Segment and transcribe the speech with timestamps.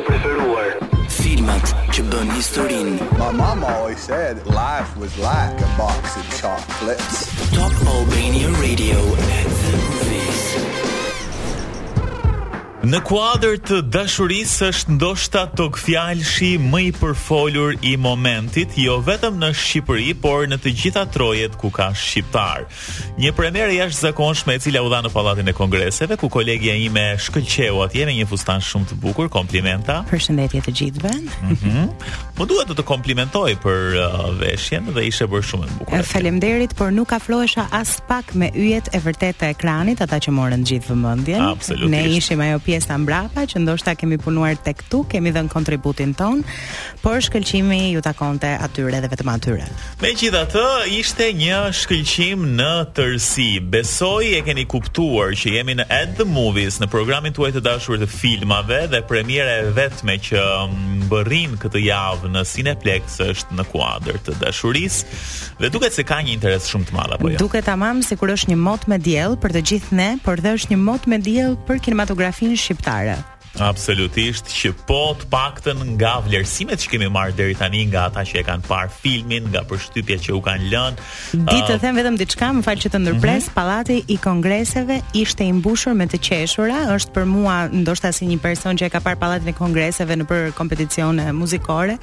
[0.08, 0.91] preferuar
[1.32, 2.96] filmat Cuban historin.
[3.18, 7.16] My mom always said life was like a box of chocolates.
[7.56, 9.71] Top Albania Radio at the
[12.82, 19.36] Në kuadër të dashurisë është ndoshta këfjallë shi më i përfolur i momentit, jo vetëm
[19.38, 22.64] në Shqipëri, por në të gjitha trojet ku ka shqiptar.
[23.22, 27.04] Një premier i jashtëzakonshme e cila u dha në Pallatin e Kongreseve, ku kolegja ime
[27.22, 30.00] shkëlqeu atje në një fustan shumë të bukur, komplimenta.
[30.10, 31.14] Përshëndetje të gjithëve.
[31.22, 31.56] Mhm.
[31.76, 31.88] Mm
[32.32, 36.00] po duhet të të komplimentoj për uh, veshjen dhe ishe bërë shumë të bukur.
[36.08, 40.64] Faleminderit, por nuk afrohesha as pak me yjet e vërtetë të ekranit, ata që morën
[40.66, 41.44] gjithë vëmendjen.
[41.92, 46.40] Ne ishim ajo pjesa mbrapa që ndoshta kemi punuar tek tu, kemi dhënë kontributin ton,
[47.02, 49.66] por shkëlqimi ju takonte atyre dhe vetëm atyre.
[50.00, 50.62] Megjithatë,
[50.96, 53.50] ishte një shkëlqim në tërsi.
[53.72, 58.00] Besoj e keni kuptuar që jemi në At the Movies, në programin tuaj të dashur
[58.00, 60.40] të filmave dhe premiera e vetme që
[61.04, 65.20] mbërrin këtë javë në Cineplex është në kuadër të dashurisë
[65.60, 67.38] dhe duket se ka një interes shumë të madh apo jo.
[67.42, 70.72] Duket tamam sikur është një mot me diell për të gjithë ne, por dhe është
[70.72, 76.88] një mot me diell për kinematografinë shqiptare Absolutisht që po të paktën nga vlerësimet që
[76.94, 80.40] kemi marrë deri tani nga ata që e kanë parë filmin, nga përshtypjet që u
[80.46, 81.08] kanë lënë.
[81.34, 83.56] Ditë të uh, them vetëm diçka, më fal që të ndërpres, mm -hmm.
[83.58, 88.38] pallati i kongreseve ishte i mbushur me të qeshura, është për mua ndoshta si një
[88.40, 91.98] person që e ka parë pallatin e kongreseve në për kompeticione muzikore,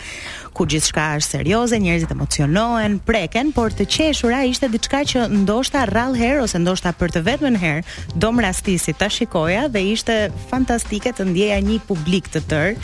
[0.54, 6.18] ku gjithçka është serioze, njerëzit emocionohen, preken, por të qeshura ishte diçka që ndoshta rrallë
[6.24, 7.84] herë ose ndoshta për të vetmen herë
[8.16, 10.14] do mrastisi ta shikoja dhe ishte
[10.52, 12.76] fantastike të ndi ndjeja një publik të tërë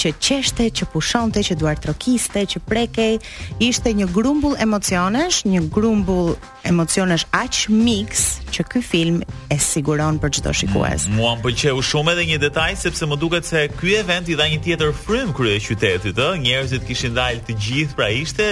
[0.00, 3.18] që qeshte, që pushonte, që duart trokiste, që prekej,
[3.60, 10.32] ishte një grumbull emocionesh, një grumbull emocionesh aq mix, që ky film e siguron për
[10.38, 11.06] çdo shikues.
[11.10, 14.46] Mm, Muan pëlqeu shumë edhe një detaj sepse më duket se ky event i dha
[14.52, 18.50] një tjetër frym krye qytetit, ëh, njerëzit kishin dalë të gjithë pra ishte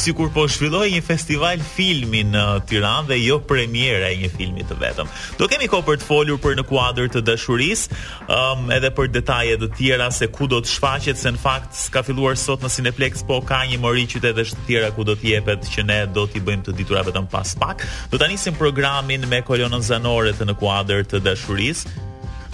[0.00, 4.76] sikur po zhvilloi një festival filmi në Tiranë dhe jo premiera e një filmi të
[4.80, 5.08] vetëm.
[5.40, 7.96] Do kemi kohë për të folur për në kuadër të dashurisë,
[8.28, 11.74] ëh, um, edhe për detaje të tjera se ku do të shfaqet, se në fakt
[11.78, 15.32] s'ka filluar sot në Cineplex, po ka një mori qytetësh të tjera ku do të
[15.34, 17.82] jepet që ne do t'i bëjmë të ditura vetëm pas pak.
[18.12, 22.00] Do ta nisim programin me kolonën zanore të në kuadrë të dashurisë,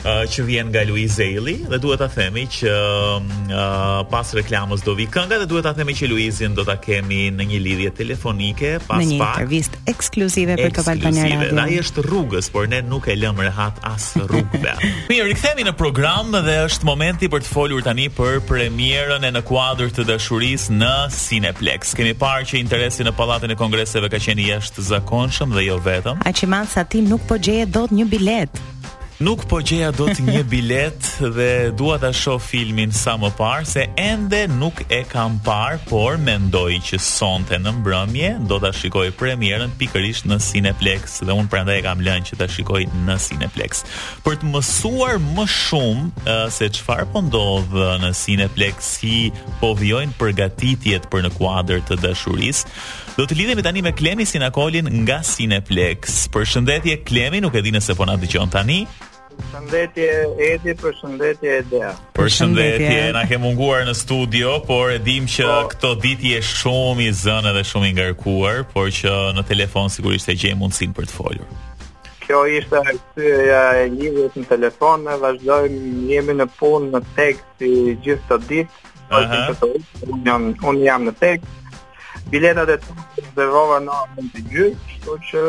[0.04, 4.94] uh, që vjen nga Luiz Eli dhe duhet ta themi që uh, pas reklamës do
[4.98, 8.74] vi kënga dhe duhet ta themi që Luizin do ta kemi në një lidhje telefonike
[8.80, 9.02] pas pak.
[9.02, 11.42] Në një pak, intervistë ekskluzive për Top Albania Radio.
[11.42, 14.74] Ekskluzive, ai është rrugës, por ne nuk e lëmë rehat as rrugëve.
[15.12, 19.44] Mirë, rikthehemi në program dhe është momenti për të folur tani për premierën e në
[19.48, 21.96] kuadër të dashurisë në Cineplex.
[21.98, 26.22] Kemi parë që interesi në pallatin e kongreseve ka qenë jashtëzakonshëm zakonshëm dhe jo vetëm.
[26.28, 28.62] Aqimanca ti nuk po gjeje dot një bilet.
[29.16, 33.64] Nuk po gjeja do të një bilet dhe dua ta shoh filmin sa më parë
[33.64, 39.06] se ende nuk e kam parë, por mendoj që sonte në mbrëmje do ta shikoj
[39.16, 43.86] premierën pikërisht në Cineplex dhe unë prandaj e kam lënë që ta shikoj në Cineplex.
[44.26, 47.72] Për të mësuar më shumë se çfarë po ndodh
[48.04, 49.16] në Cineplex si
[49.64, 52.68] po vijojnë përgatitjet për në kuadrë të dashurisë,
[53.16, 56.26] do të lidhemi tani me Klemi Sinakolin nga Cineplex.
[56.36, 58.82] Përshëndetje Klemi, nuk e di nëse po na dëgjon tani.
[59.36, 60.06] Përshëndetje,
[60.48, 61.90] Edi, përshëndetje, Edea.
[62.16, 63.12] Përshëndetje, përshëndetje.
[63.16, 65.58] na ke munguar në studio, por e dim që po.
[65.72, 70.28] këto diti e shumë i zënë dhe shumë i ngarkuar, por që në telefon sigurisht
[70.32, 71.46] e gje mundësin për të folur.
[72.24, 77.74] Kjo ishte arsye e njëzit në telefon, ne vazhdojmë jemi në punë në tekst i
[78.02, 80.56] gjithë të ditë, po, uh -huh.
[80.66, 81.65] unë jam në tekst,
[82.30, 82.76] biletat e
[83.36, 85.42] të rrova në mund të gjyë, shto që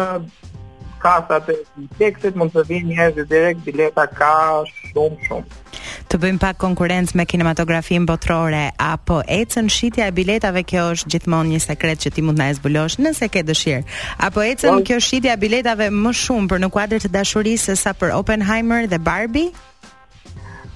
[1.01, 1.57] kasat e
[1.99, 4.33] tekstit mund të vinë njerëz direkt bileta ka
[4.69, 5.65] shumë shumë
[6.11, 11.51] të bëjmë pak konkurencë me kinematografin botrore apo ecën shitja e biletave kjo është gjithmonë
[11.55, 13.83] një sekret që ti mund na e zbulosh nëse ke dëshirë
[14.29, 18.15] apo ecën kjo shitja e biletave më shumë për në kuadër të dashurisë sa për
[18.19, 19.49] Oppenheimer dhe Barbie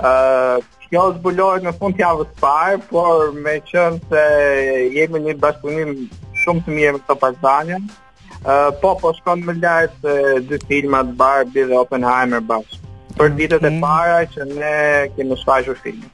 [0.02, 4.24] ë uh, kjo zbulohet në fund javës së parë por me qënë se
[4.98, 5.94] jemi në një bashkëpunim
[6.44, 7.84] shumë të mirë me të
[8.82, 10.14] po po shkon më lart se
[10.50, 12.80] dy filma Barbie dhe Oppenheimer bash.
[13.18, 13.82] Për ditët e mm.
[13.86, 14.74] para që ne
[15.16, 16.12] kemi shfaqur filmin.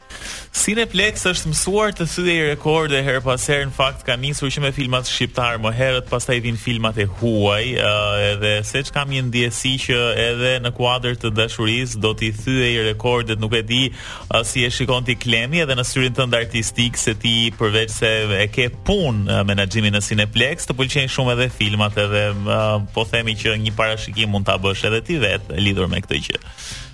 [0.58, 4.72] Cineplex është mësuar të thyej rekorde herë pas herë në fakt ka nisur që me
[4.74, 9.74] filmat shqiptar më herët, pastaj vin filmat e huaj, uh, edhe seç kam një ndjesi
[9.86, 14.66] që edhe në kuadrë të dashurisë do t'i thyej rekordet, nuk e di uh, si
[14.66, 18.12] e shikon ti Klemi edhe në syrin tënd artistik se ti përveç se
[18.42, 22.66] e ke punë uh, në Cineplex, të pëlqejnë shumë edhe filmat edhe uh,
[22.98, 26.42] po themi që një parashikim mund ta bësh edhe ti vetë lidhur me këtë gjë.
[26.42, 26.86] Që...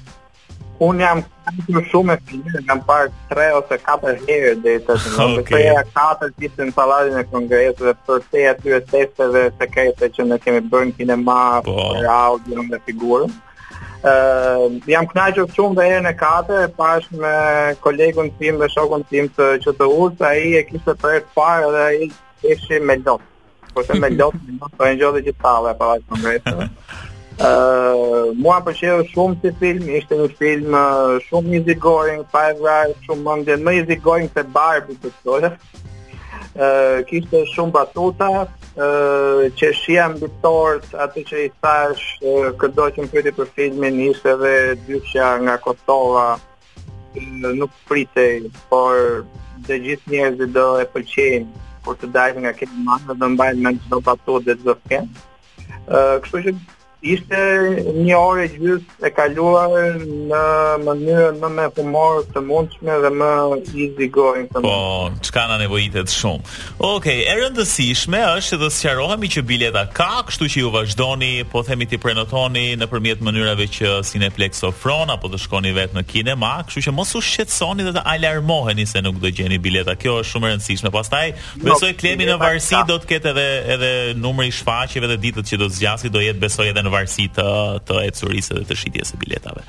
[0.81, 1.19] Unë jam
[1.67, 5.35] kërë shumë e përgjë, në jam parë tre ose kapër herë dhe i të shumë.
[5.37, 9.43] Në përgjë e katër gjithë në salarin e kongresë dhe përgjë e atyre teste dhe
[9.59, 11.37] sekrete që në kemi bërë në kinema,
[11.67, 11.75] po.
[11.91, 13.35] për audio në figurën.
[14.03, 17.35] Uh, jam knajqër shumë dhe e në kapër, e pash me
[17.85, 21.33] kolegun tim dhe shokun tim të që të usë, a i e kishtë të rejtë
[21.37, 22.09] parë dhe a i
[22.55, 23.29] eshi me lotë.
[23.73, 26.71] Por se me lotë, me lotë, me po e me lotë, me lotë, me lotë,
[27.41, 32.99] Uh, mua përqeju shumë si film, ishte një film uh, shumë easy going, five rides,
[33.07, 38.27] shumë mëndjen, më easy going se Barbie për të uh, kishte shumë batuta,
[38.77, 43.49] uh, që shia më bitort, atë që i thash, uh, këdo që më pyti për
[43.57, 44.53] filmin, ishte dhe
[44.85, 46.29] dyqja nga Kosova,
[47.57, 49.23] nuk pritej, por
[49.65, 53.73] dhe gjithë njerëzit do e pëlqejnë por të dajnë nga këtë manë dhe mbajnë me
[53.73, 55.11] në gjithë batut dhe të zëfken.
[55.83, 56.53] Uh, kështu që
[57.03, 57.39] ishte
[58.03, 60.41] një orë gjysë e kaluar në
[60.85, 63.29] mënyrën më me humor të mundshme dhe më
[63.75, 64.77] easy going të Po,
[65.25, 66.53] çka na nevojitet shumë.
[66.77, 71.63] Okej, okay, e rëndësishme është të sqarohemi që bileta ka, kështu që ju vazhdoni, po
[71.67, 76.85] themi ti prenotoni nëpërmjet mënyrave që Cineplex ofron apo të shkoni vetë në kinema, kështu
[76.87, 79.95] që mos u shqetësoni dhe të alarmoheni se nuk do gjeni bileta.
[79.99, 80.93] Kjo është shumë e rëndësishme.
[80.95, 81.23] Pastaj,
[81.67, 85.67] besoj klemi në varësi do të ketë edhe edhe numri shfaqjeve dhe ditët që do
[85.71, 87.43] zgjasi do jetë besoj edhe në pavarësi të
[87.89, 89.63] të ecurisë dhe të shitjes së biletave.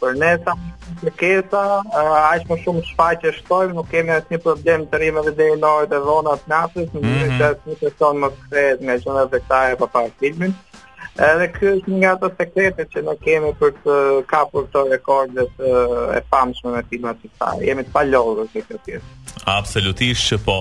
[0.00, 0.52] Por ne sa
[1.00, 1.60] të kesa,
[2.00, 5.94] aq më shumë shfaqje shtojmë, nuk kemi asnjë problem të rrimë dhe deri në orët
[5.98, 7.38] e zonat të natës, në mënyrë mhm.
[7.40, 10.56] që asnjë person mos kthehet nga zona e vetaje pa parë filmin.
[11.14, 13.96] Edhe ky është një nga ato sekrete që ne kemi për të
[14.30, 15.72] kapur këto rekorde të
[16.18, 17.66] e famshme me filma të tjerë.
[17.68, 19.10] Jemi të palodhur me këtë pjesë.
[19.52, 20.56] Absolutisht që po.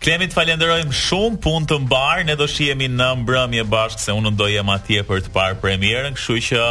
[0.00, 4.46] Klemi të shumë punë të mbarë ne do shihemi në mbrëmje bashkë se unë do
[4.48, 6.64] jemi atje për të parë premierën, kështu që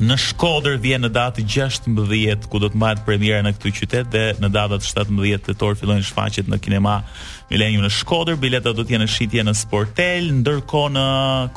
[0.00, 4.22] në Shkodër vjen në datë 16 ku do të mbahet premiera në këtë qytet dhe
[4.38, 6.92] në datën 17 tetor fillojnë shfaqjet në kinema
[7.50, 8.36] Millennium në Shkodër.
[8.38, 11.06] Biletat do të jenë në shitje në Sportel, ndërkohë në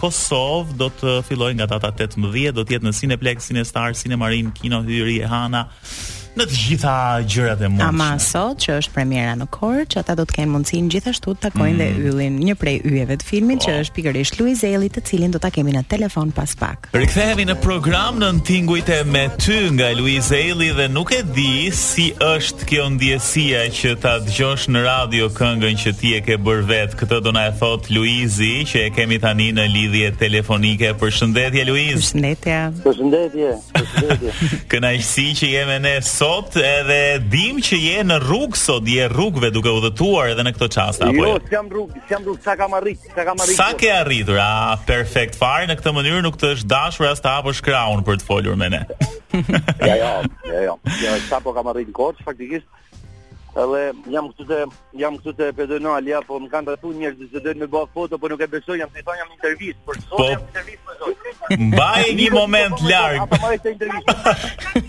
[0.01, 2.25] Kosovë do të fillojnë nga data 18,
[2.57, 5.67] do të jetë në Cineplex, Cinestar, Cinemarin, Kino Hyri e Hana
[6.37, 6.91] në të gjitha
[7.27, 7.87] gjërat e mundshme.
[7.89, 11.73] Ama sot që është premiera në Korçë, ata do të kenë mundësinë gjithashtu të takojnë
[11.73, 11.79] mm.
[11.81, 13.65] dhe yllin një prej yjeve të filmit oh.
[13.65, 16.87] që është pikërisht Louise Elli, të cilin do ta kemi në telefon pas pak.
[16.95, 21.67] Rikthehemi në program në tingujt e me ty nga Louise Elli dhe nuk e di
[21.75, 26.65] si është kjo ndjesia që ta dëgjosh në radio këngën që ti e ke bërë
[26.71, 26.95] vet.
[27.01, 30.93] Këtë do na e thot Luizi që e kemi tani në lidhje telefonike.
[31.01, 31.93] Përshëndetje Luiz.
[31.99, 32.61] Përshëndetje.
[32.85, 33.51] Përshëndetje.
[33.75, 34.49] Përshëndetje.
[34.71, 39.71] Kënaqësi që jemi ne sot edhe dim që je në rrugë sot, je rrugëve duke
[39.73, 41.31] udhëtuar edhe në këtë çast apo jo?
[41.31, 43.57] Jo, jam rrugë, jam rrugë, sa kam arrit, sa kam arrit.
[43.57, 44.37] Sa ke arritur?
[44.41, 48.21] Ah, perfekt fare në këtë mënyrë nuk të është dashur as të hapësh kraun për
[48.21, 48.83] të folur me ne.
[49.89, 50.29] ja, jo, ja, jo.
[50.51, 52.69] Ja, jo, ja, Ja, sa po kam arrit në faktikisht
[53.55, 53.79] Edhe
[54.13, 54.57] jam këtu te
[54.99, 58.19] jam këtu te Pedonalia, po më kanë thënë njerëz që do të më bëj foto,
[58.19, 60.95] po nuk e besoj, jam thënë jam në intervist, për sot po, jam intervist për
[61.01, 61.25] sot.
[61.59, 63.25] Mbaj një moment larg.
[63.31, 64.85] Po më këtë intervist.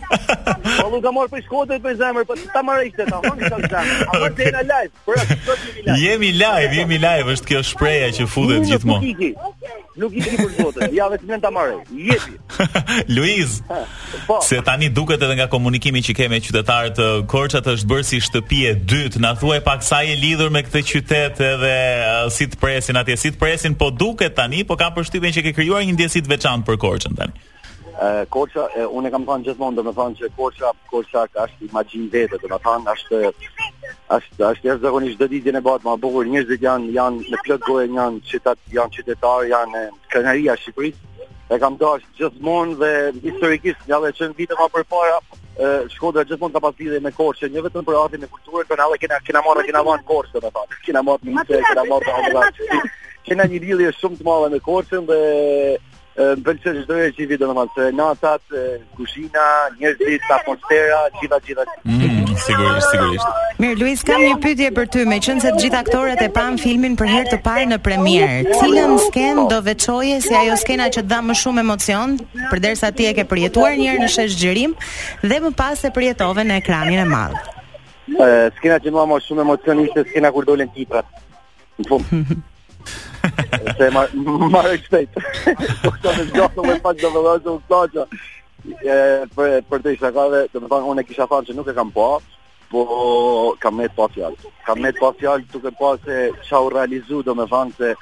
[0.79, 3.43] Po nuk kam marr për shkodet për zemër, po ta marr ikte ta, po nuk
[3.51, 4.31] kam zemër.
[4.55, 5.99] në live, po sot jemi live.
[6.07, 9.35] Jemi live, jemi live, është kjo shpreha që futet gjithmonë.
[10.01, 11.75] Nuk i di për zotën, ja vetëm ta marr.
[11.93, 12.39] Jepi.
[13.17, 13.59] Luiz.
[14.27, 14.39] Po.
[14.41, 16.97] Se tani duket edhe nga komunikimi që kemi me qytetarët,
[17.29, 20.61] Korçat është bërë si shtëpi shtëpi e dytë, na thuaj pak sa je lidhur me
[20.63, 24.77] këtë qytet edhe uh, si të presin atje, si të presin, po duket tani, po
[24.77, 27.33] kam përshtypjen që ke krijuar një ndjesi të veçantë për Korçën tani.
[28.03, 32.41] Ë Korça, unë kam thënë gjithmonë, domethënë të se Korça, Korça është as imagjin vetë,
[32.43, 33.23] domethënë të është
[34.13, 37.89] është të zakonisht çdo ditën e botë, më bukur njerëzit janë janë në plot gojë,
[37.97, 41.11] janë qytetarë, janë, janë, janë, janë, e Shqipërisë
[41.51, 42.91] e kam dash gjithmonë dhe
[43.25, 45.19] historikisht nga vetë në vitet më përpara
[45.95, 49.01] Shkodra gjithmonë ka pas lidhje me Korçën, një vetëm për artin e kulturës, por edhe
[49.05, 50.77] kena kena marrë kena marrë Korçën më pas.
[50.87, 55.21] Kena marrë një çështje, kena marrë një lidhje shumë të madhe me Korçën dhe
[56.13, 58.43] më pëlqe që dojë e i vidë në matë, natat,
[58.97, 59.45] kushina,
[59.81, 61.65] njërëzit, atmosfera, gjitha, gjitha.
[61.85, 63.31] Mm, sigurisht, sigurisht.
[63.63, 66.59] Mirë, Luis, kam një pytje për ty, me qënë se të gjitha aktorët e pan
[66.61, 71.01] filmin për herë të parë në premierë, cilën sken do veqoje si ajo skena që
[71.01, 72.15] të dha më shumë emocion,
[72.53, 74.77] për dersa ti e ke përjetuar njërë në shëshgjërim,
[75.25, 77.45] dhe më pas e përjetove në ekranin e malë.
[78.61, 80.69] Skena që nua më shumë emocion ishte skena kur dolen
[81.73, 82.19] Në fumë.
[83.77, 84.07] Se ma
[84.51, 85.15] ma respekt.
[85.85, 88.05] Po të them se gjatë me pak dëvëllazë u kaja.
[88.67, 88.97] E
[89.37, 92.09] për për të isha kave, të thonë unë kisha thënë se nuk e kam pa,
[92.73, 92.85] po
[93.63, 94.51] kam me pa fjalë.
[94.67, 97.93] Kam me pa fjalë duke pa se çau realizu do të thonë se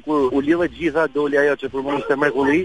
[0.05, 2.59] ku u lidhë gjitha doli ajo që përmendon se mrekulli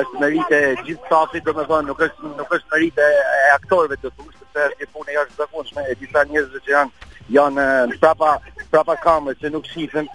[0.00, 4.64] është merite gjithë stafit, domethënë nuk është nuk është merite e aktorëve të thush se
[4.66, 8.30] është një punë jashtë zakonshme e disa njerëzve që janë janë eh, prapa
[8.74, 10.08] prapa kamerë që nuk shifën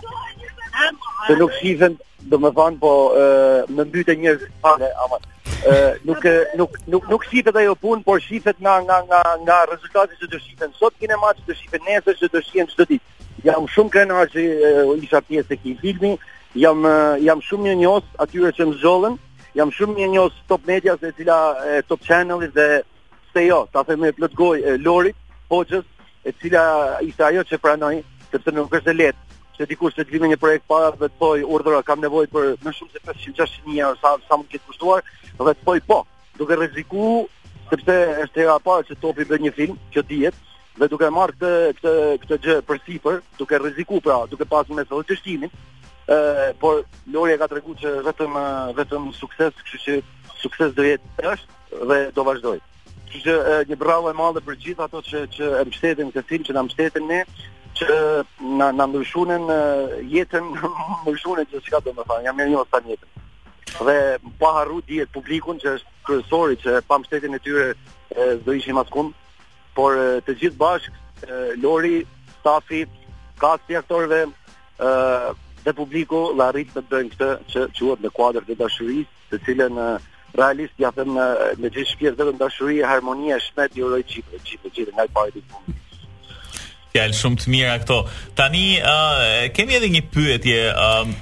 [1.28, 1.96] që nuk shifën
[2.32, 6.26] do më thonë po e, eh, më mbytë njerëz fare ama eh, e, nuk
[6.62, 10.40] nuk nuk nuk shifet ajo punë por shifet nga nga nga nga rezultatet që do
[10.46, 14.32] shifën sot kine maç do shifën nesër që do shihen çdo ditë jam shumë krenar
[14.34, 14.44] që
[15.04, 16.16] isha pjesë të këtij filmi
[16.66, 16.84] jam
[17.28, 19.16] jam shumë njësë atyre që më zgjollën
[19.56, 21.38] jam shumë njësë top media se cila
[21.88, 22.82] top channel dhe
[23.36, 25.18] pse jo, ta themi plot gojë e Lorit,
[25.52, 25.84] Hoxhës,
[26.24, 26.62] e cila
[27.06, 27.98] ishte ajo që pranoi,
[28.32, 29.24] sepse nuk është e lehtë
[29.56, 32.48] se dikush se të vinë një projekt para dhe të thoj urdhëra kam nevojë për
[32.64, 35.04] më shumë se 500 600 mijë euro sa sa më të ketë kushtuar
[35.40, 36.00] dhe të thoj po
[36.42, 37.06] duke rreziku
[37.70, 40.42] sepse është era parë që topi bën një film që dihet
[40.82, 41.94] dhe duke marrë këtë këtë
[42.26, 45.56] këtë gjë për sipër duke rreziku pra duke pasur me të çështimin
[46.12, 46.20] ë
[46.64, 46.84] por
[47.16, 48.40] Lori e ka treguar që vetëm
[48.82, 50.00] vetëm sukses, kështu që
[50.44, 52.64] sukses do jetë është dhe do vazhdojë
[53.26, 56.46] që një bravo e malë dhe për gjithë ato që, që e mështetin këtë tim,
[56.48, 57.20] që në mështetin ne,
[57.80, 57.98] që
[58.42, 59.46] në, në mërshunin
[60.12, 60.50] jetën,
[61.06, 63.30] mërshunin që shka do më fa, jam mirë një ostan jetën.
[63.76, 67.68] Dhe më paharru dhjetë publikun që është kryesori që pa mështetin e tyre
[68.46, 69.14] dhe ishi maskun,
[69.78, 69.96] por
[70.26, 71.02] të gjithë bashkë,
[71.64, 72.02] lori,
[72.40, 72.84] stafi,
[73.42, 74.90] kasti aktorëve, e,
[75.66, 79.40] dhe publiku dhe arritë të bëjnë këtë që që uatë në kuadrë të dashurisë, të
[79.46, 81.14] cilën në uh, realist ja them
[81.60, 85.62] me gjithë shpirtin vetëm dashuri, harmonia, shpejt i uroj gjithë gjithë gjithë nga pa ditë.
[86.96, 88.02] Fjalë shumë të mira këto.
[88.40, 91.16] Tani uh, kemi edhe një pyetje um,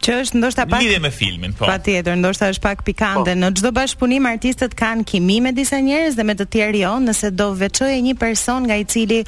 [0.00, 1.66] që është ndoshta pak lidhje me filmin, po.
[1.68, 3.34] Patjetër, ndoshta është pak pikante.
[3.34, 3.38] Po.
[3.44, 7.30] Në çdo bashkëpunim artistët kanë kimi me disa njerëz dhe me të tjerë jo, nëse
[7.36, 9.20] do veçoje një person nga i cili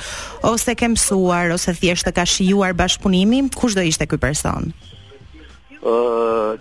[0.48, 4.72] ose ke mësuar ose thjesht ka shijuar bashkëpunimin, kush do ishte ky person?
[4.72, 4.91] Ëh,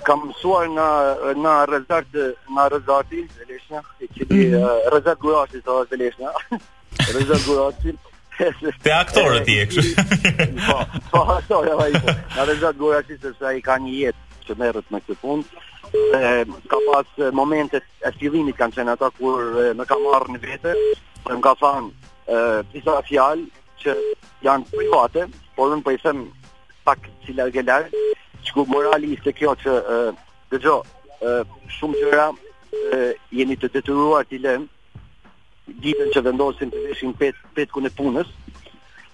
[0.06, 0.90] kam mësuar nga
[1.38, 2.08] nga Rezart
[2.54, 4.63] nga rezati Zeleshnia i cili mhm.
[4.94, 6.32] rezakt gojësi do Zeleshnia
[7.18, 7.94] rezakt gojësi
[8.82, 10.06] te aktorë ti e kështu
[10.66, 10.78] po
[11.13, 12.36] po ashtu ja vaji po, po.
[12.36, 16.82] na Rezart gojësi se ai ka një jetë që merret me këtë punë e ka
[16.90, 20.74] pas momente e fillimit kanë qenë ata kur më ka marrë në vete
[21.28, 22.40] dhe më ka thënë
[22.74, 23.46] disa fjalë
[23.86, 23.96] që
[24.50, 26.25] janë private por unë po i them
[26.88, 27.84] pak çilla gjëra
[28.43, 29.74] Shku morali ishte kjo që
[30.51, 31.38] dëgjoj
[31.77, 32.27] shumë gjëra
[33.38, 34.63] jeni të detyruar ti lën
[35.86, 38.31] ditën që vendosin të veshin pet petkun e punës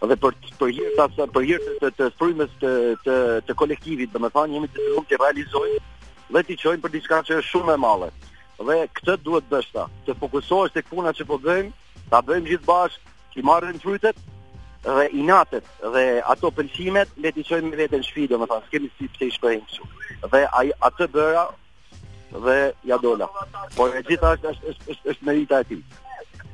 [0.08, 2.72] dhe për për hir të sa për hir të të frymës të
[3.04, 3.18] të
[3.50, 5.84] të kolektivit domethënë jemi të duhur të realizojmë
[6.38, 8.12] dhe ti çojmë për diçka që është shumë e madhe
[8.70, 12.70] dhe këtë duhet bësh ta të fokusohesh tek puna që po bëjmë ta bëjmë gjithë
[12.72, 14.24] bashkë ti marrën frytet
[14.88, 15.64] dhe inatet
[15.94, 19.64] dhe ato pëlqimet le të çojmë veten në sfidë, domethënë s'kemi si pse i shkojmë
[19.66, 19.88] kështu.
[20.34, 21.44] Dhe ai atë bëra
[22.48, 22.58] dhe
[22.92, 23.28] ja dola.
[23.76, 25.82] Por e gjitha është është është është është merita e tij.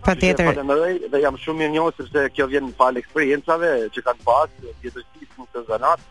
[0.06, 0.48] Patjetër.
[0.50, 4.50] Falenderoj dhe jam shumë i njohur sepse kjo vjen pa eksperiencave që kanë pas,
[4.86, 6.08] gjithësisht në zanat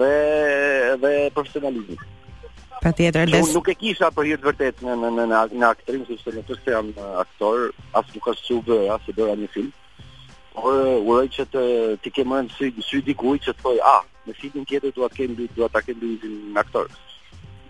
[0.00, 0.10] dhe
[1.04, 2.00] dhe profesionalizëm.
[2.82, 3.52] Patjetër, des...
[3.54, 6.90] nuk e kisha për hir të vërtetë në në në në aktrim sepse nuk jam
[6.96, 9.70] eh, aktor, as nuk ka shubë, as asë bëra një film
[10.62, 10.74] por
[11.10, 11.62] uroj që të
[12.04, 15.34] ti ke marrë sy sy dikujt që thoj ah, në fitin tjetër do të kem
[15.58, 16.86] do ta kem lëvizin në aktor.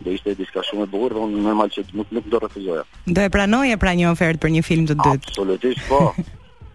[0.02, 2.82] Do ishte diçka shumë e bukur, por normal që nuk nuk do refuzoja.
[3.06, 5.20] Do e pranoje pra një ofertë për një film të dytë.
[5.30, 6.00] Absolutisht po.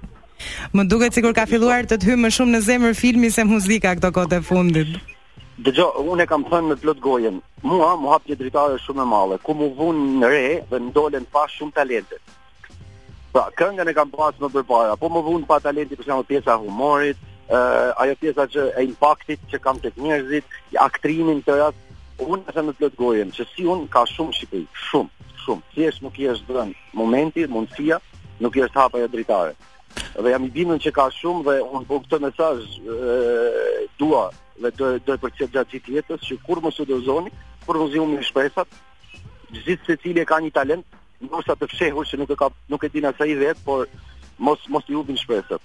[0.77, 3.93] më duket sikur ka filluar të të hyjë më shumë në zemër filmi se muzika
[3.97, 4.95] këto kohë të fundit.
[5.67, 9.07] Dëgjo, unë e kam thënë me plot gojen, mua mu hap një dritare shumë e
[9.13, 12.21] male, ku mu vunë në re dhe ndolen pa shumë talentet.
[13.38, 16.56] Pra, këngën e kam pasur më përpara, po më vjen pa talenti për shembull pjesa
[16.58, 17.17] e humorit,
[17.53, 17.60] ë
[18.01, 20.48] ajo pjesa që e impaktit që kam tek njerëzit,
[20.82, 21.77] aktrimin të rast,
[22.17, 25.67] unë asa në plot gojen, që si unë ka shumë shqipëri, shumë, shumë.
[25.75, 28.00] Thjesht nuk i është dhënë momenti, mundësia,
[28.41, 29.53] nuk i është hapa dritare.
[30.17, 33.50] Dhe jam i bindur që ka shumë dhe unë po këtë mesazh ë
[34.01, 34.32] dua
[34.63, 37.29] dhe do do të përcjell gjatë gjithë jetës që kur mos e dozoni,
[37.67, 38.82] kur mos i humbi shpresat,
[39.53, 40.96] gjithë secili ka një talent,
[41.29, 43.88] mosat të fshehur që nuk e ka nuk e dinë asaj vet, por
[44.50, 45.62] mos mos i humbin shpresën.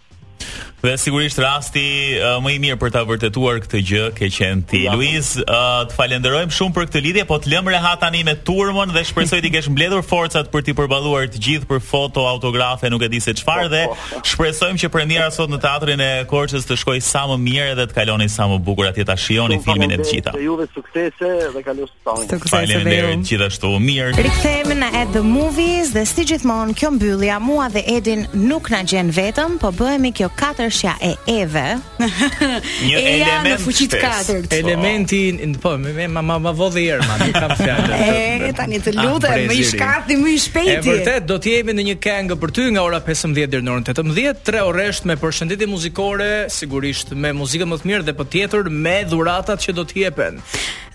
[0.82, 1.84] Dhe sigurisht rasti
[2.18, 4.78] uh, më i mirë për ta vërtetuar këtë gjë ke qenë ti.
[4.90, 8.90] Luiz, uh, të falenderojmë shumë për këtë lidhje, po të lëmë rehat tani me turmën
[8.90, 13.04] dhe shpresoj ti kesh mbledhur forcat për t'i përballuar të gjithë për foto, autografe, nuk
[13.06, 14.24] e di se çfarë dhe po, po.
[14.32, 17.96] shpresojmë që premiera sot në teatrin e Korçës të shkojë sa më mirë dhe të
[18.00, 20.34] kaloni sa më bukur atje ta shihoni filmin e të gjitha.
[20.42, 22.34] Juve suksese dhe kalo sot.
[22.50, 23.70] Faleminderit gjithashtu.
[23.78, 24.16] Mirë.
[24.18, 28.82] Rikthehemi në At the Movies dhe si gjithmonë kjo mbyllja mua dhe Edin nuk na
[28.84, 31.64] gjen vetëm, po bëhemi kjo katër çështja e eve.
[32.88, 34.48] Një e element fuqi të katërt.
[34.48, 34.58] Po.
[34.58, 35.20] Elementi,
[35.62, 37.96] po, më më më më vodi erë madje kam fjalën.
[38.42, 40.74] E tani të ah, lutem, më i shkarti më i shpejti.
[40.74, 43.74] E vërtet do të jemi në një këngë për ty nga ora 15 deri në
[43.76, 46.30] orën 18, tre orësht me përshëndetje muzikore,
[46.60, 50.42] sigurisht me muzikë më të mirë dhe patjetër po me dhuratat që do të jepen.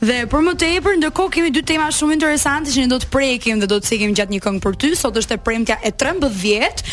[0.02, 3.62] Dhe për më tepër, ndërkohë kemi dy tema shumë interesante që ne do të prekim
[3.62, 4.92] dhe do të cekim gjatë një këngë për ty.
[4.98, 6.84] Sot është e premtja e 13, vjet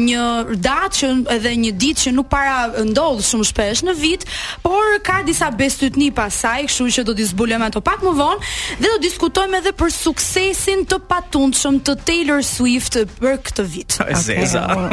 [0.00, 0.22] një
[0.62, 4.24] datë që edhe një ditë që nuk para ndodh shumë shpesh në vit,
[4.64, 8.52] por ka disa bestytni pas saj, kështu që do të zbulojmë ato pak më vonë
[8.80, 13.98] dhe do të diskutojmë edhe për suksesin të patundshëm të Taylor Swift për këtë vit.
[14.00, 14.40] Okay.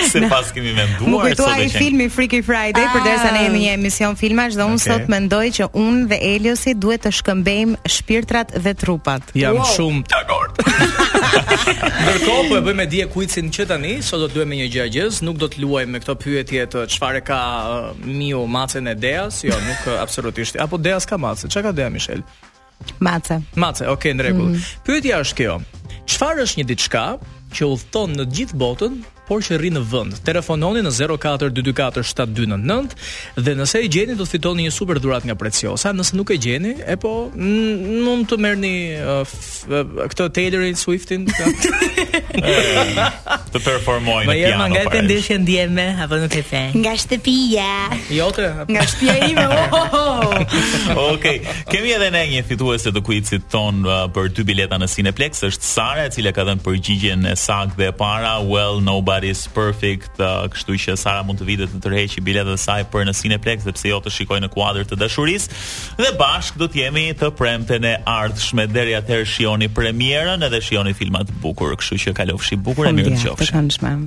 [0.07, 2.91] Sepse pas kemi menduar se do të kemi filmi Freaky Friday, ah.
[2.95, 4.89] përderisa ne jemi një emision filmash dhe unë okay.
[4.89, 9.27] sot mendoj që unë dhe Eliosi duhet të shkëmbejmë shpirtrat dhe trupat.
[9.37, 9.67] Jam wow.
[9.75, 10.61] shumë dakord.
[12.01, 15.37] Ndërkohë po e bëjmë dije kuicin që tani, sot do të luajmë një gjë nuk
[15.43, 19.53] do të luajmë me këto pyetje të çfarë ka uh, Miu Macen e Deas, jo,
[19.67, 20.57] nuk uh, absolutisht.
[20.57, 21.51] Apo Deas ka Macen?
[21.53, 22.23] Çka ka Dea Michel?
[23.05, 23.37] Mace.
[23.55, 24.55] Mace, ok, në rregull.
[24.55, 24.71] Mm.
[24.87, 25.59] Pyetja është kjo.
[26.09, 27.05] Çfarë është një diçka
[27.57, 30.19] që udhton në gjithë botën, por që rrinë në vënd.
[30.27, 31.17] Telefononi në 04
[31.59, 32.55] 224
[33.43, 35.91] dhe nëse i gjeni, do të fitoni një super dhuratë nga preciosa.
[35.95, 39.37] Nëse nuk e gjeni, e po, nëmë të merrni një uh,
[39.69, 41.27] uh, këto Taylor Swiftin.
[43.53, 44.37] të performojnë në piano.
[44.37, 46.61] Po jam nga të ndeshje ndjeme apo në kafe.
[46.77, 47.67] Nga shtëpia.
[48.15, 48.47] Jote.
[48.71, 49.45] Nga shtëpia ime.
[49.47, 50.61] Oh, oh, oh.
[51.13, 51.37] Okej.
[51.71, 55.67] Kemi edhe ne një fituese të kuicit ton uh, për dy bileta në Cineplex, është
[55.67, 60.45] Sara e cila ka dhënë përgjigjen e saktë dhe e para, well nobody's perfect, uh,
[60.53, 63.91] kështu që Sara mund të vitë të tërheqë biletën e saj për në Cineplex sepse
[63.91, 65.61] jo të shikojë në kuadr të dashurisë.
[66.01, 70.95] Dhe bashk do të jemi të premte Në ardhshme deri atëherë shihoni premierën edhe shihoni
[70.97, 73.51] filma të bukur, kështu që që kalofshi bukur e mirë të qofshi.
[73.51, 74.05] Faleminderit.